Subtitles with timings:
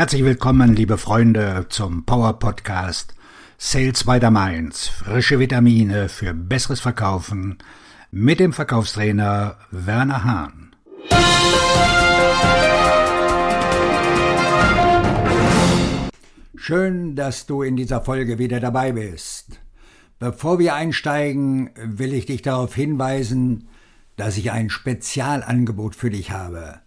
[0.00, 3.14] Herzlich willkommen, liebe Freunde, zum Power Podcast
[3.58, 4.88] Sales by the Mainz.
[4.88, 7.58] Frische Vitamine für besseres Verkaufen
[8.10, 10.74] mit dem Verkaufstrainer Werner Hahn.
[16.56, 19.60] Schön, dass du in dieser Folge wieder dabei bist.
[20.18, 23.68] Bevor wir einsteigen, will ich dich darauf hinweisen,
[24.16, 26.80] dass ich ein Spezialangebot für dich habe.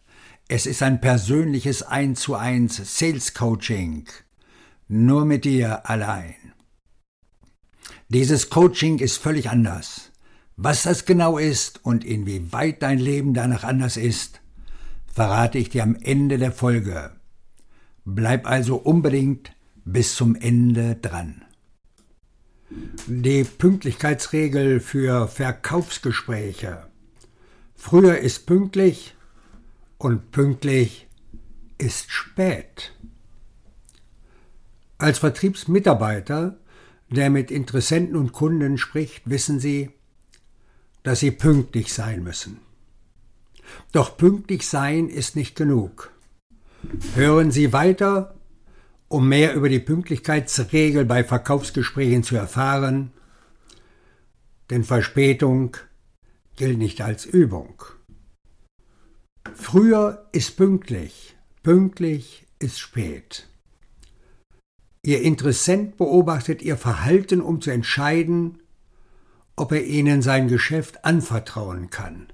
[0.49, 4.05] Es ist ein persönliches 1 zu 1 Sales Coaching.
[4.89, 6.35] Nur mit dir allein.
[8.09, 10.11] Dieses Coaching ist völlig anders.
[10.57, 14.41] Was das genau ist und inwieweit dein Leben danach anders ist,
[15.11, 17.11] verrate ich dir am Ende der Folge.
[18.03, 21.45] Bleib also unbedingt bis zum Ende dran.
[23.07, 26.87] Die Pünktlichkeitsregel für Verkaufsgespräche.
[27.75, 29.15] Früher ist pünktlich
[29.97, 31.07] und pünktlich
[31.77, 32.93] ist spät.
[34.97, 36.57] Als Vertriebsmitarbeiter,
[37.09, 39.91] der mit Interessenten und Kunden spricht, wissen Sie,
[41.03, 42.59] dass Sie pünktlich sein müssen.
[43.91, 46.11] Doch pünktlich sein ist nicht genug.
[47.15, 48.35] Hören Sie weiter,
[49.07, 53.11] um mehr über die Pünktlichkeitsregel bei Verkaufsgesprächen zu erfahren,
[54.69, 55.77] denn Verspätung
[56.55, 57.75] gilt nicht als Übung.
[59.63, 63.47] Früher ist pünktlich, pünktlich ist spät.
[65.03, 68.59] Ihr Interessent beobachtet Ihr Verhalten, um zu entscheiden,
[69.55, 72.27] ob er Ihnen sein Geschäft anvertrauen kann.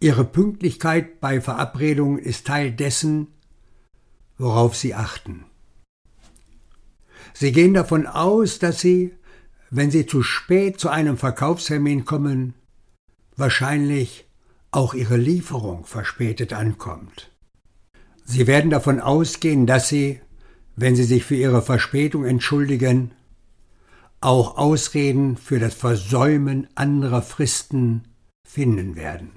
[0.00, 3.26] Ihre Pünktlichkeit bei Verabredungen ist Teil dessen,
[4.38, 5.44] worauf Sie achten.
[7.34, 9.12] Sie gehen davon aus, dass Sie,
[9.70, 12.54] wenn Sie zu spät zu einem Verkaufstermin kommen,
[13.36, 14.27] wahrscheinlich
[14.70, 17.30] auch Ihre Lieferung verspätet ankommt.
[18.24, 20.20] Sie werden davon ausgehen, dass Sie,
[20.76, 23.12] wenn Sie sich für Ihre Verspätung entschuldigen,
[24.20, 28.08] auch Ausreden für das Versäumen anderer Fristen
[28.44, 29.30] finden werden.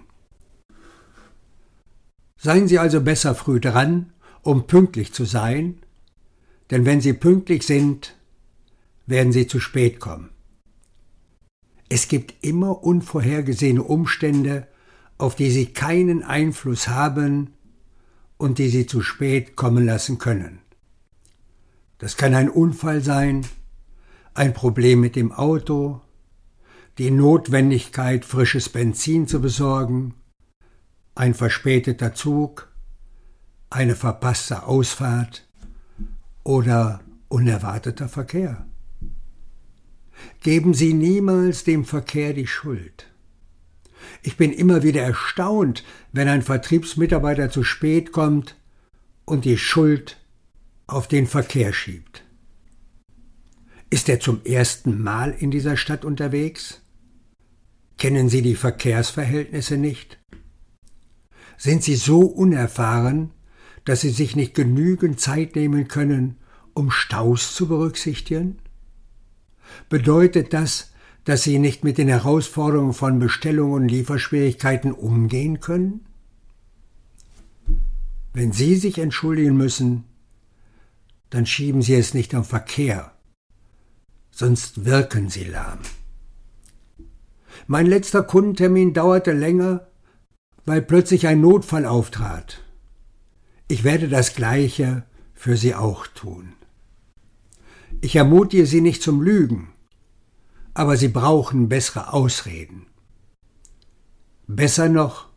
[2.38, 5.78] Seien Sie also besser früh dran, um pünktlich zu sein,
[6.72, 8.16] denn wenn Sie pünktlich sind,
[9.06, 10.31] werden Sie zu spät kommen.
[11.88, 14.68] Es gibt immer unvorhergesehene Umstände,
[15.22, 17.54] auf die Sie keinen Einfluss haben
[18.38, 20.59] und die Sie zu spät kommen lassen können.
[22.00, 23.46] Das kann ein Unfall sein,
[24.34, 26.02] ein Problem mit dem Auto,
[26.98, 30.16] die Notwendigkeit, frisches Benzin zu besorgen,
[31.14, 32.72] ein verspäteter Zug,
[33.70, 35.48] eine verpasste Ausfahrt
[36.44, 38.66] oder unerwarteter Verkehr.
[40.42, 43.10] Geben Sie niemals dem Verkehr die Schuld.
[44.22, 48.56] Ich bin immer wieder erstaunt, wenn ein Vertriebsmitarbeiter zu spät kommt
[49.26, 50.18] und die Schuld
[50.88, 52.24] auf den Verkehr schiebt.
[53.90, 56.82] Ist er zum ersten Mal in dieser Stadt unterwegs?
[57.98, 60.20] Kennen Sie die Verkehrsverhältnisse nicht?
[61.58, 63.32] Sind Sie so unerfahren,
[63.86, 66.38] dass Sie sich nicht genügend Zeit nehmen können,
[66.74, 68.59] um Staus zu berücksichtigen?
[69.90, 70.91] Bedeutet das,
[71.24, 76.06] dass Sie nicht mit den Herausforderungen von Bestellungen und Lieferschwierigkeiten umgehen können?
[78.34, 80.06] Wenn Sie sich entschuldigen müssen,
[81.30, 83.12] dann schieben Sie es nicht am Verkehr,
[84.32, 85.80] sonst wirken Sie lahm.
[87.68, 89.88] Mein letzter Kundentermin dauerte länger,
[90.66, 92.64] weil plötzlich ein Notfall auftrat.
[93.68, 95.03] Ich werde das Gleiche
[95.34, 96.53] für Sie auch tun.
[98.02, 99.70] Ich ermutige Sie nicht zum Lügen,
[100.74, 102.88] aber Sie brauchen bessere Ausreden.
[104.48, 105.28] Besser noch,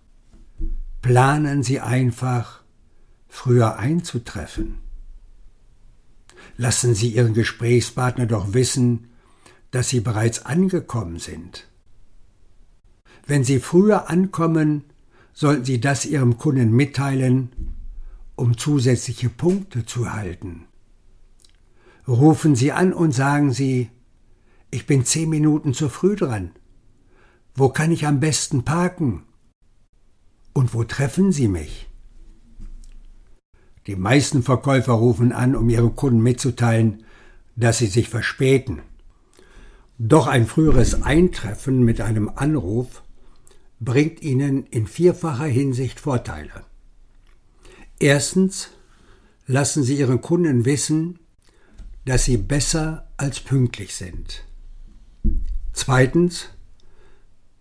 [1.03, 2.63] planen Sie einfach,
[3.29, 4.79] früher einzutreffen.
[6.57, 9.09] Lassen Sie Ihren Gesprächspartner doch wissen,
[9.71, 11.69] dass Sie bereits angekommen sind.
[13.27, 14.85] Wenn Sie früher ankommen,
[15.33, 17.51] sollten Sie das Ihrem Kunden mitteilen,
[18.37, 20.67] um zusätzliche Punkte zu halten.
[22.07, 23.91] Rufen Sie an und sagen Sie,
[24.75, 26.51] ich bin zehn Minuten zu früh dran.
[27.55, 29.23] Wo kann ich am besten parken?
[30.53, 31.89] Und wo treffen Sie mich?
[33.87, 37.05] Die meisten Verkäufer rufen an, um ihren Kunden mitzuteilen,
[37.55, 38.81] dass sie sich verspäten.
[39.99, 43.05] Doch ein früheres Eintreffen mit einem Anruf
[43.79, 46.65] bringt ihnen in vierfacher Hinsicht Vorteile.
[48.01, 48.71] Erstens
[49.47, 51.21] lassen sie ihren Kunden wissen,
[52.07, 54.45] dass sie besser als pünktlich sind.
[55.75, 56.49] Zweitens,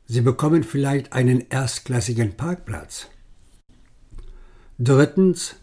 [0.05, 3.07] Sie bekommen vielleicht einen erstklassigen Parkplatz.
[4.79, 5.55] Drittens,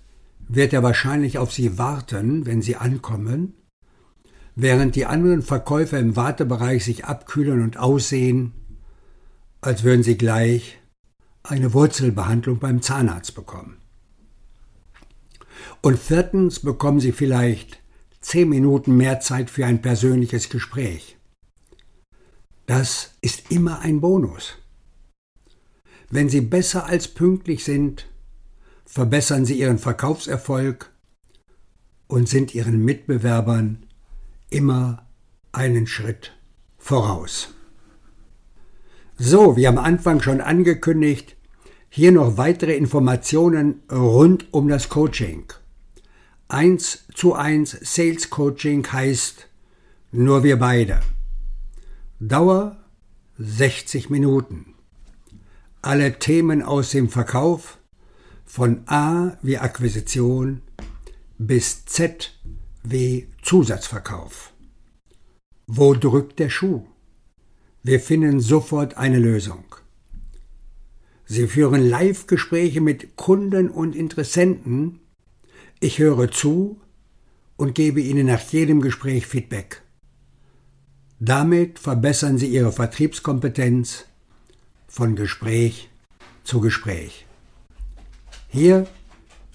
[0.53, 3.55] wird er wahrscheinlich auf Sie warten, wenn Sie ankommen,
[4.57, 8.53] während die anderen Verkäufer im Wartebereich sich abkühlen und aussehen,
[9.61, 10.79] als würden sie gleich
[11.45, 13.77] eine Wurzelbehandlung beim Zahnarzt bekommen.
[15.83, 17.81] Und viertens bekommen Sie vielleicht
[18.21, 21.17] zehn Minuten mehr Zeit für ein persönliches Gespräch.
[22.71, 24.57] Das ist immer ein Bonus.
[26.09, 28.07] Wenn Sie besser als pünktlich sind,
[28.87, 30.93] verbessern Sie Ihren Verkaufserfolg
[32.07, 33.87] und sind Ihren Mitbewerbern
[34.51, 35.05] immer
[35.51, 36.39] einen Schritt
[36.79, 37.55] voraus.
[39.19, 41.35] So, wie am Anfang schon angekündigt,
[41.89, 45.53] hier noch weitere Informationen rund um das Coaching.
[46.47, 49.49] 1 zu 1 Sales Coaching heißt
[50.13, 51.01] nur wir beide.
[52.23, 52.77] Dauer
[53.39, 54.75] 60 Minuten.
[55.81, 57.79] Alle Themen aus dem Verkauf
[58.45, 60.61] von A wie Akquisition
[61.39, 62.39] bis Z
[62.83, 64.53] wie Zusatzverkauf.
[65.67, 66.85] Wo drückt der Schuh?
[67.83, 69.65] Wir finden sofort eine Lösung.
[71.25, 75.01] Sie führen Live-Gespräche mit Kunden und Interessenten.
[75.81, 76.83] Ich höre zu
[77.57, 79.81] und gebe Ihnen nach jedem Gespräch Feedback.
[81.23, 84.07] Damit verbessern Sie Ihre Vertriebskompetenz
[84.89, 85.91] von Gespräch
[86.45, 87.27] zu Gespräch.
[88.49, 88.87] Hier